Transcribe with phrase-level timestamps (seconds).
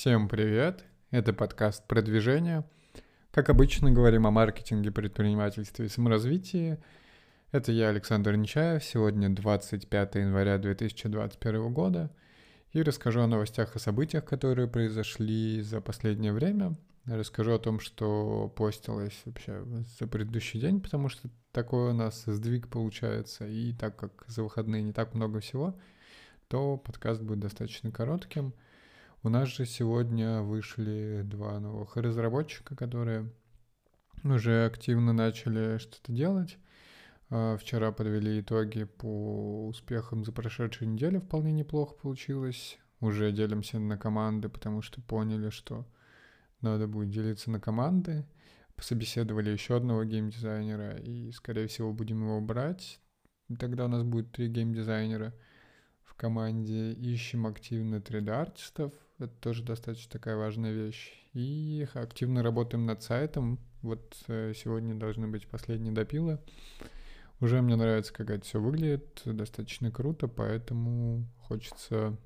[0.00, 0.82] Всем привет!
[1.10, 2.64] Это подкаст «Продвижение».
[3.32, 6.78] Как обычно, говорим о маркетинге, предпринимательстве и саморазвитии.
[7.52, 8.82] Это я, Александр Нечаев.
[8.82, 12.10] Сегодня 25 января 2021 года.
[12.72, 16.78] И расскажу о новостях и событиях, которые произошли за последнее время.
[17.04, 19.62] Расскажу о том, что постилось вообще
[19.98, 23.46] за предыдущий день, потому что такой у нас сдвиг получается.
[23.46, 25.78] И так как за выходные не так много всего,
[26.48, 28.54] то подкаст будет достаточно коротким–
[29.22, 33.30] у нас же сегодня вышли два новых разработчика, которые
[34.24, 36.58] уже активно начали что-то делать.
[37.28, 42.78] А, вчера подвели итоги по успехам за прошедшую неделю, вполне неплохо получилось.
[43.00, 45.86] Уже делимся на команды, потому что поняли, что
[46.60, 48.26] надо будет делиться на команды.
[48.74, 53.00] Пособеседовали еще одного геймдизайнера, и, скорее всего, будем его брать.
[53.58, 55.34] Тогда у нас будет три геймдизайнера
[56.10, 56.92] в команде.
[56.92, 61.12] Ищем активно 3D-артистов, это тоже достаточно такая важная вещь.
[61.32, 63.58] И активно работаем над сайтом.
[63.82, 66.38] Вот э, сегодня должны быть последние допилы.
[67.40, 72.16] Уже мне нравится, как это все выглядит, достаточно круто, поэтому хочется,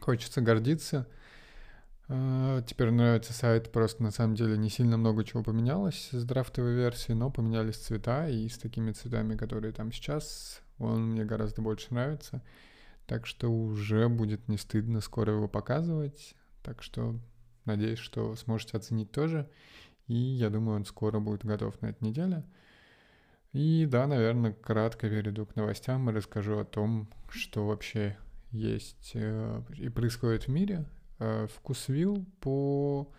[0.00, 1.06] хочется гордиться.
[2.08, 6.74] А, теперь нравится сайт, просто на самом деле не сильно много чего поменялось с драфтовой
[6.74, 11.88] версии, но поменялись цвета, и с такими цветами, которые там сейчас, он мне гораздо больше
[11.90, 12.42] нравится.
[13.06, 16.34] Так что уже будет не стыдно скоро его показывать.
[16.62, 17.18] Так что
[17.64, 19.48] надеюсь, что сможете оценить тоже.
[20.06, 22.44] И я думаю, он скоро будет готов на этой неделе.
[23.52, 28.18] И да, наверное, кратко перейду к новостям и расскажу о том, что вообще
[28.50, 30.86] есть э, и происходит в мире.
[31.20, 33.12] Э, Вкусвилл по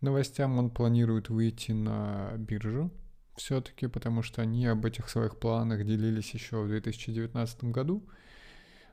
[0.00, 2.90] новостям он планирует выйти на биржу
[3.36, 8.06] все-таки, потому что они об этих своих планах делились еще в 2019 году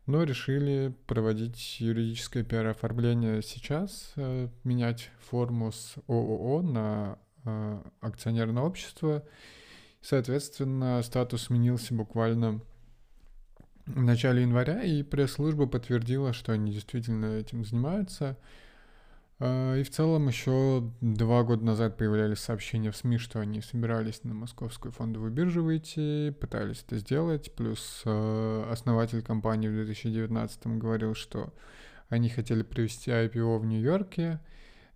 [0.09, 9.23] но решили проводить юридическое пиар-оформление сейчас, э, менять форму с ООО на э, акционерное общество.
[10.01, 12.59] Соответственно, статус сменился буквально
[13.85, 18.35] в начале января, и пресс-служба подтвердила, что они действительно этим занимаются–
[19.41, 24.33] и в целом еще два года назад появлялись сообщения в СМИ, что они собирались на
[24.33, 27.53] московскую фондовую биржу выйти, пытались это сделать.
[27.55, 31.53] Плюс а, основатель компании в 2019 говорил, что
[32.09, 34.41] они хотели провести IPO в Нью-Йорке.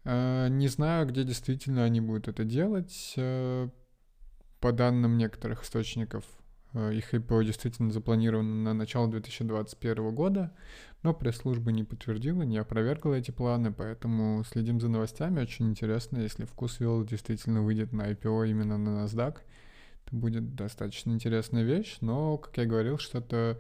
[0.04, 3.14] А, не знаю, где действительно они будут это делать.
[3.16, 6.26] По данным некоторых источников,
[6.74, 10.52] их IPO действительно запланировано на начало 2021 года,
[11.04, 15.42] но пресс-служба не подтвердила, не опровергла эти планы, поэтому следим за новостями.
[15.42, 19.38] Очень интересно, если Вкусвилл действительно выйдет на IPO именно на NASDAQ.
[20.06, 23.60] Это будет достаточно интересная вещь, но, как я говорил, что-то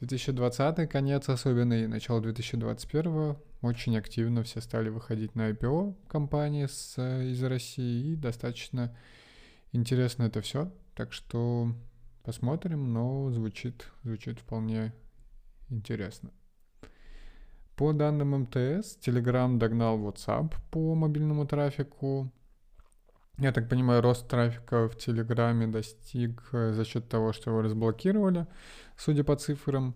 [0.00, 6.98] 2020 конец особенно и начало 2021 очень активно все стали выходить на IPO компании с,
[6.98, 8.94] из России, и достаточно
[9.72, 10.70] интересно это все.
[10.94, 11.74] Так что
[12.24, 14.92] посмотрим, но звучит, звучит вполне
[15.68, 16.30] интересно.
[17.76, 22.32] По данным МТС, Telegram догнал WhatsApp по мобильному трафику.
[23.38, 28.46] Я так понимаю, рост трафика в Телеграме достиг э, за счет того, что его разблокировали,
[28.96, 29.94] судя по цифрам,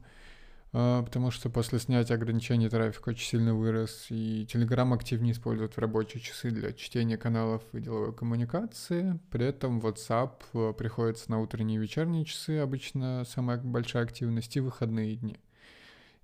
[0.73, 6.21] потому что после снятия ограничений трафик очень сильно вырос, и Telegram активнее использует в рабочие
[6.21, 9.19] часы для чтения каналов и деловой коммуникации.
[9.31, 14.61] При этом WhatsApp э, приходится на утренние и вечерние часы, обычно самая большая активность, и
[14.61, 15.39] выходные дни.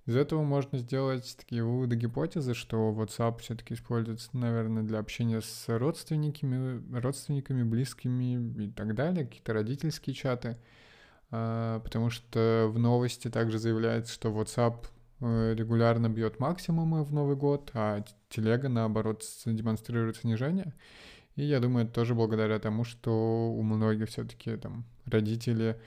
[0.05, 5.65] Из этого можно сделать такие выводы, гипотезы, что WhatsApp все-таки используется, наверное, для общения с
[5.67, 10.57] родственниками, родственниками, близкими и так далее, какие-то родительские чаты, а,
[11.83, 14.85] потому что в новости также заявляется, что WhatsApp
[15.21, 20.73] э, регулярно бьет максимумы в Новый год, а телега, наоборот, демонстрирует снижение.
[21.35, 25.79] И я думаю, это тоже благодаря тому, что у многих все-таки там родители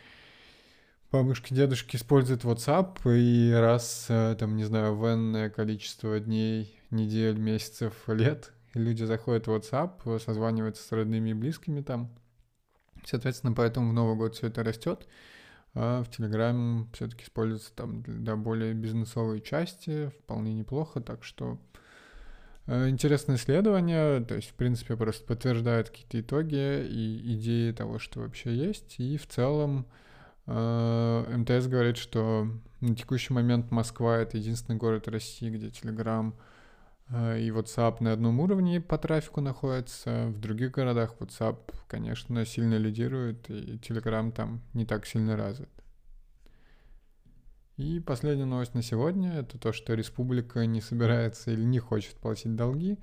[1.10, 7.38] бабушки, дедушки используют WhatsApp, и раз, э, там, не знаю, в энное количество дней, недель,
[7.38, 12.10] месяцев, лет люди заходят в WhatsApp, созваниваются с родными и близкими там.
[13.04, 15.06] Соответственно, поэтому в Новый год все это растет.
[15.80, 21.58] А в Telegram все-таки используется там для более бизнесовой части, вполне неплохо, так что
[22.66, 28.20] э, интересное исследование, то есть, в принципе, просто подтверждает какие-то итоги и идеи того, что
[28.20, 29.86] вообще есть, и в целом
[30.50, 32.48] Э, МТС говорит, что
[32.80, 36.32] на текущий момент Москва— это единственный город России, где Telegram
[37.10, 40.26] и WhatsApp на одном уровне по трафику находятся.
[40.28, 45.70] В других городах WhatsApp, конечно, сильно лидирует, и Telegram там не так сильно развит.
[47.78, 52.56] И последняя новость на сегодня— это то, что республика не собирается или не хочет платить
[52.56, 52.98] долги.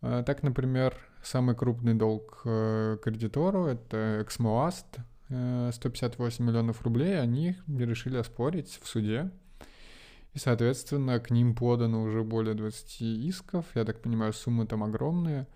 [0.00, 4.98] А, так, например, самый крупный долг э, кредитору— это Эксмоаст,
[5.28, 9.30] 158 миллионов рублей, они решили оспорить в суде.
[10.34, 13.66] И, соответственно, к ним подано уже более 20 исков.
[13.74, 15.46] Я так понимаю, суммы там огромные.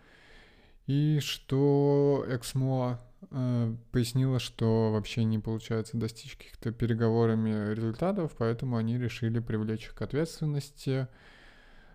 [0.87, 3.01] И что Эксмо
[3.31, 9.95] э, пояснила, что вообще не получается достичь каких-то переговорами результатов, поэтому они решили привлечь их
[9.95, 11.09] к ответственности.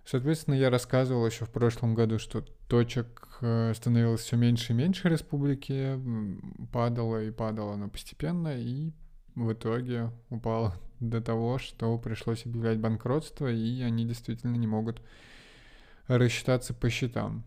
[0.03, 5.07] Соответственно, я рассказывал еще в прошлом году, что точек э, становилось все меньше и меньше
[5.07, 5.99] республики,
[6.73, 8.91] падало и падало оно постепенно, и
[9.35, 15.01] в итоге упало до того, что пришлось объявлять банкротство, и они действительно не могут
[16.07, 17.43] рассчитаться по счетам.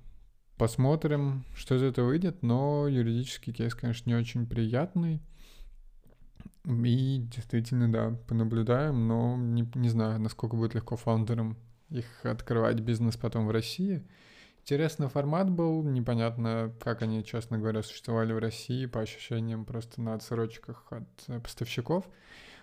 [0.56, 5.20] Посмотрим, что из этого выйдет, но юридический кейс, конечно, не очень приятный.
[6.64, 11.58] И действительно, да, понаблюдаем, но не, не знаю, насколько будет легко фаундерам
[11.90, 14.02] их открывать бизнес потом в России.
[14.64, 20.14] Интересный формат был, непонятно, как они, честно говоря, существовали в России, по ощущениям просто на
[20.14, 22.08] отсрочках от э, поставщиков,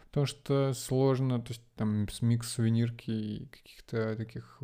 [0.07, 4.59] потому что сложно, то есть там микс сувенирки и каких-то таких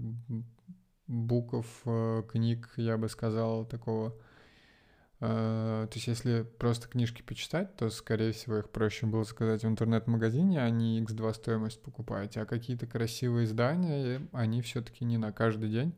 [1.06, 4.16] букв, э, книг, я бы сказал, такого.
[5.20, 9.68] Э, то есть если просто книжки почитать, то, скорее всего, их проще было заказать в
[9.68, 12.36] интернет-магазине, а не x2 стоимость покупать.
[12.36, 15.94] А какие-то красивые издания, они все-таки не на каждый день,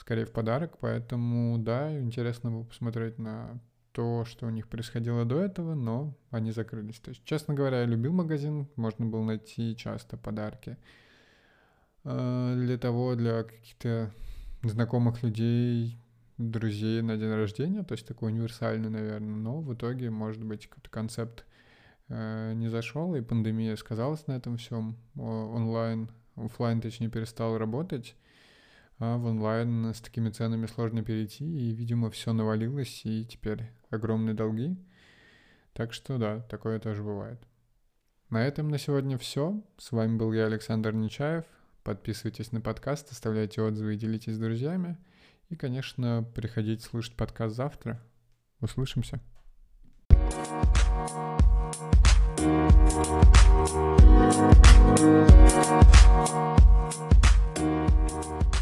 [0.00, 0.78] скорее в подарок.
[0.78, 3.60] Поэтому, да, интересно было посмотреть на
[3.92, 7.00] то, что у них происходило до этого, но они закрылись.
[7.00, 10.78] То есть, честно говоря, я любил магазин, можно было найти часто подарки
[12.04, 14.12] э, для того, для каких-то
[14.62, 15.98] знакомых людей,
[16.38, 20.88] друзей на день рождения, то есть такой универсальный, наверное, но в итоге, может быть, какой-то
[20.88, 21.44] концепт
[22.08, 24.96] э, не зашел, и пандемия сказалась на этом всем.
[25.16, 28.14] Онлайн, офлайн, точнее, перестал работать,
[29.00, 34.34] а в онлайн с такими ценами сложно перейти, и, видимо, все навалилось, и теперь огромные
[34.34, 34.76] долги.
[35.72, 37.40] Так что да, такое тоже бывает.
[38.28, 39.60] На этом на сегодня все.
[39.78, 41.44] С вами был я, Александр Нечаев.
[41.82, 44.98] Подписывайтесь на подкаст, оставляйте отзывы и делитесь с друзьями.
[45.48, 48.00] И, конечно, приходите слушать подкаст завтра.
[48.60, 49.18] Услышимся.
[55.00, 55.30] Thank
[58.44, 58.59] you.